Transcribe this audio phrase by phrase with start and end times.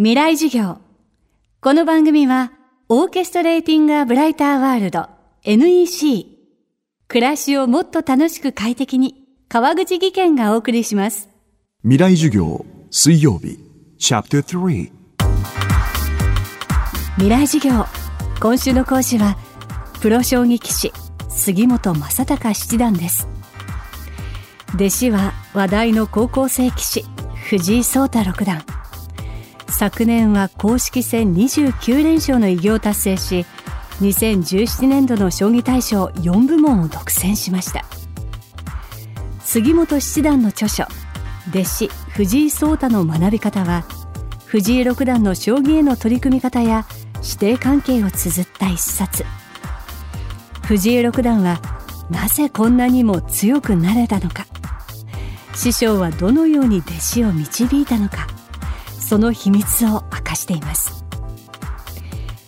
[0.00, 0.78] 未来授業。
[1.60, 2.52] この番組は、
[2.88, 5.08] オーケストレーティング・ア・ブライター・ワールド
[5.42, 6.24] NEC。
[7.08, 11.28] 暮らしをもっと楽しく快適に、川口義賢がお送りします。
[11.82, 13.58] 未来授業水曜日
[13.98, 14.92] チャプター3
[17.16, 17.84] 未来授業。
[18.38, 19.36] 今週の講師は、
[20.00, 20.92] プロ将棋棋士、
[21.28, 23.26] 杉本正隆七段です。
[24.76, 27.04] 弟子は話題の高校生棋士、
[27.50, 28.62] 藤井聡太六段。
[29.78, 33.46] 昨年は公式戦29連勝の偉業を達成し
[34.00, 37.84] 2017年度の将棋大賞4部門を独占しました。
[39.38, 40.82] 杉本七段の著書
[41.54, 43.84] 「弟子藤井聡太の学び方は」
[44.46, 46.84] 藤井六段の将棋への取り組み方や
[47.22, 49.24] 師弟関係を綴った一冊。
[50.64, 51.60] 藤井六段は
[52.10, 54.44] なぜこんなにも強くなれたのか。
[55.54, 58.37] 師匠はどのように弟子を導いたのか。
[59.08, 61.02] その秘密を明かしています。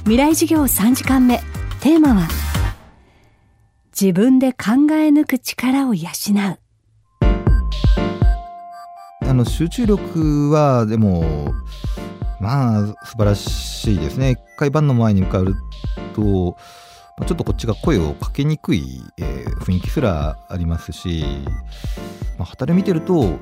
[0.00, 1.40] 未来授業3時間目。
[1.80, 2.28] テーマは
[3.98, 4.58] 自分で考
[4.90, 6.58] え抜く力を養う。
[9.22, 11.54] あの集中力はでも
[12.38, 14.32] まあ素晴らしいですね。
[14.32, 15.56] 一回盤の前に向かう
[16.14, 16.58] と、
[17.26, 21.24] ちょっとこっちが声をかけにくい、えー雰囲気すらありますし、
[22.36, 23.38] まあ、旗で見てると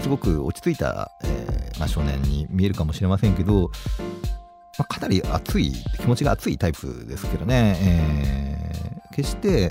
[0.00, 3.70] すごく落ち着いた、えーまあ、少年に見えるかもしれませんけど、
[4.78, 8.64] ま、かなり熱い気持ちが熱いタイプですけどね、えー
[9.14, 9.70] 決して、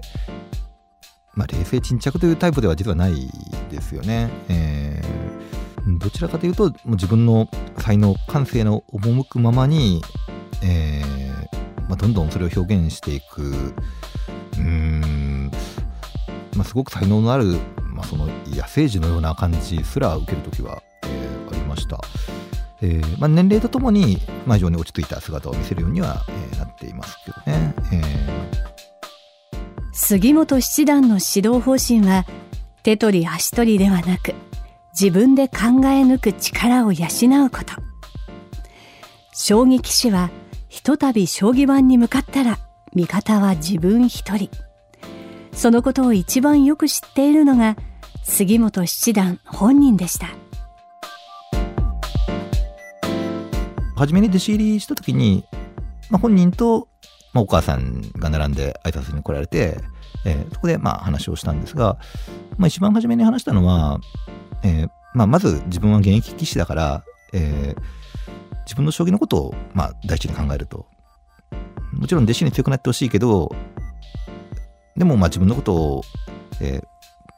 [1.34, 3.30] ま、冷静沈着というタイプでは実はない
[3.70, 4.30] ですよね。
[4.48, 5.02] え
[6.00, 10.02] どちらかというともう自分の才能感性の赴くままに、
[10.64, 11.14] えー
[11.94, 13.44] まあ、どんどんそれを表現していく
[14.58, 15.52] うん、
[16.56, 17.60] まあ、すごく才能のある、
[17.94, 22.00] まあ、その野生児のような感じすら受ける時は、えーありました。
[22.82, 27.76] えーまあ、年齢とともに、まあ、非常に落ち着いた姿を見せるようには、えーなっていますけどね。
[27.92, 28.02] え
[29.92, 32.26] 杉本七段の指導方針は
[32.82, 34.34] 手取り足取りではなく
[35.00, 37.06] 自分で考え抜く力を養
[37.46, 37.74] うこと
[39.34, 40.32] 将棋棋士は
[40.74, 42.58] ひとたび将棋盤に向かったら
[42.96, 44.50] 味方は自分一人。
[45.52, 47.78] そのことを一番よく知っているのが
[48.24, 50.30] 杉本七段本人でした。
[53.96, 55.46] 初めに弟子入りした時に、
[56.10, 56.88] まあ、本人と、
[57.34, 59.78] まあ、お母さんが並んで挨拶に来られて、
[60.26, 62.00] えーそこでまあ話をしたんですが、
[62.58, 64.00] まあ、一番初めに話したのは、
[64.64, 68.04] えーまあ、まず自分は現役棋士だから、えー
[68.66, 70.88] 自分の将棋のことをまあ第一に考えると。
[71.94, 73.56] もちろん弟子に強くなってほしいけど、
[74.98, 76.02] でもまあ自分のことを、
[76.62, 76.84] えー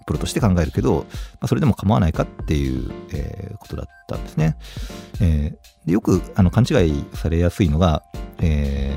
[0.07, 1.05] プロとして考えるけど、ま
[1.41, 4.55] あ、それでも構わないかっていう、えーことだったんですね。
[5.19, 8.03] えーでよくあの勘違いされやすいのが、
[8.39, 8.95] え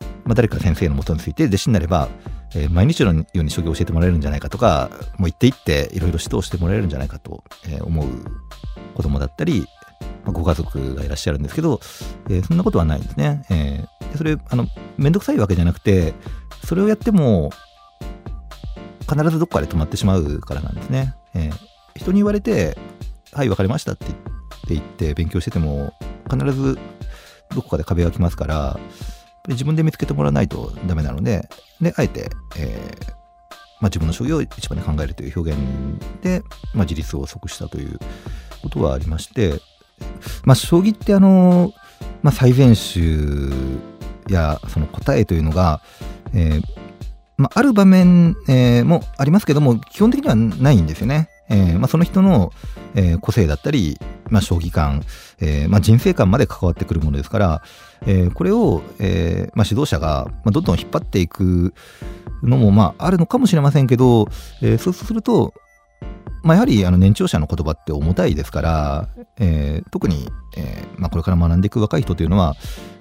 [0.00, 2.08] ーまあ、誰か先生のもとについて弟子になれば、
[2.54, 7.44] えー毎日のように将棋を教えてもらえるんじゃないかとかもう行って行っていろいろ指導してもらえるんじゃないかと、
[7.82, 8.08] 思う
[8.94, 9.66] 子供だったり、
[10.24, 11.80] まご家族がいらっしゃるんですけど、
[12.28, 13.44] えーそんなことはないんですね。
[13.50, 14.66] えーそれあの
[14.98, 16.12] めんどくさいわけじゃなくて
[16.66, 17.50] それをやっても
[19.08, 21.14] 必ずどこかで止まってしまうからなんですね。
[21.34, 22.76] えー人に言われて
[23.32, 24.06] 「はい分かりました」って
[24.68, 25.92] 言って勉強してても
[26.30, 26.78] 必ず
[27.54, 28.78] どこかで壁が来ますから
[29.48, 31.48] 自分で見つけてもらわないとダメなので
[31.80, 33.22] であえて、えー
[33.82, 35.60] まあ、自分の将棋を一番に考えるという表現
[36.22, 37.98] で、まあ、自立を即したという
[38.62, 39.60] ことはありまして、
[40.44, 41.72] まあ、将棋ってあの、
[42.22, 45.80] まあ、最善手やその答えというのが、
[46.34, 46.62] えー
[47.36, 51.28] まあ、ある場面、えーもありますけども基本的にはないんですよね。
[51.48, 52.52] えーまあ、その人の、
[52.94, 53.98] えー個性だったり、
[54.30, 55.02] まあ、将棋観、
[55.40, 57.62] えーまあ、人生観まで関わってくるものですから、
[58.06, 61.74] えーこれを、えーまあ、指導者が、まあ、どんどん引っ張っていく
[62.42, 64.28] のも、まあ、あるのかもしれませんけど、
[64.60, 65.52] えーそうすると、
[66.42, 69.08] まあ、やはりあの年長者の言葉って重たいですから、
[69.38, 72.54] えー特に、えーまあ、これから学んでいく若い人というのは、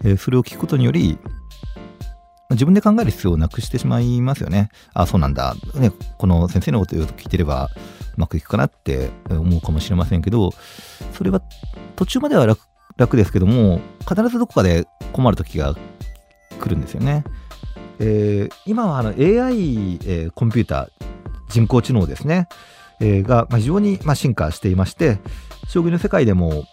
[0.04, 4.70] えーそれを聞くことにより、まあ自分で考える必要をなくしてしまいますよね。
[4.94, 5.56] ああ、そうなんだ。
[5.76, 7.70] ね、この先生のことを聞いてれば
[8.18, 10.52] うまくいくかなって思うかもしれませんけど、
[11.14, 11.42] それは
[11.96, 12.62] 途中までは楽
[12.98, 15.76] 楽ですけども、必ずどこかで困る時が
[16.60, 17.24] 来るんですよね。
[18.00, 21.06] えー今はあの AI、えーコンピューター、
[21.50, 22.48] 人工知能ですね、
[23.02, 25.20] が、非常に、進化していまして、
[25.68, 26.66] 将棋の世界でも、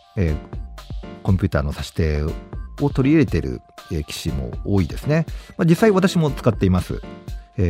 [1.22, 3.60] コンピューターの指し手を取り入れている、
[3.90, 5.26] 棋士も多いですね。
[5.56, 7.00] まあ、実際私も使っています。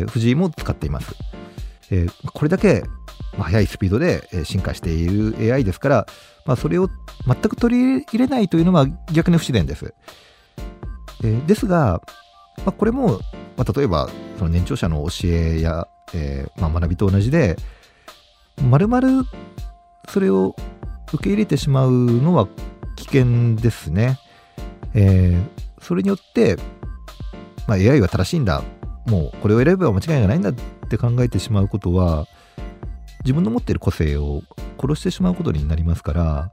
[0.08, 1.14] 藤井も使っています。
[2.32, 2.82] これだけ、
[3.36, 6.06] 速いスピードで進化している AI ですから、
[6.44, 6.88] まあ、それを
[7.26, 9.94] 全く取り入れないというのは逆に不自然です。
[11.46, 12.00] ですが、
[12.64, 13.20] まあ、これも、
[13.56, 14.08] まあ、例えば
[14.38, 17.56] その年長者の教えや、えーまあ、学びと同じで、
[18.62, 19.08] まるまる
[20.08, 20.54] それを
[21.12, 22.48] 受け入れてしまうのは
[22.96, 24.18] 危険ですね。
[24.94, 26.56] えーそれによって、
[27.66, 28.62] まあ、AI は正しいんだ。
[29.06, 30.54] もうこれを選べば間違いがないんだっ
[30.90, 32.26] て考えてしまうことは、
[33.20, 34.42] 自分の持っている個性を
[34.78, 36.52] 殺してしまうことになりますから、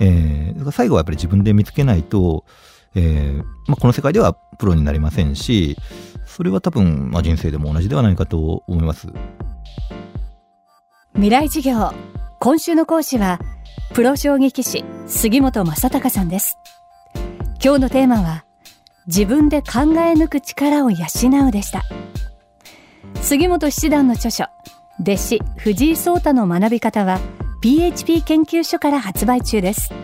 [0.00, 2.44] えー最後はやっぱり自分で見つけないと、
[2.94, 3.36] えー
[3.66, 5.76] まあ、この世界ではプロになりませんし、
[6.26, 9.08] それは多分、まあ、人生でも同じではないかと思います。
[11.16, 11.94] 未来授業。
[12.40, 13.40] 今週の講師は
[13.94, 16.58] プロ将棋棋士杉本正隆さんです。
[17.64, 18.44] 今日のテーマは
[19.06, 20.96] 自分で考え抜く力を養
[21.48, 21.84] うでした。
[23.22, 24.44] 杉本七段の著書
[25.00, 27.18] 弟子藤井聡太の学び方は
[27.62, 29.94] PHP 研究所から発売中です。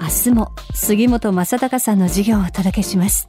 [0.00, 3.28] 明日も杉本正隆さんの授業をお届けします。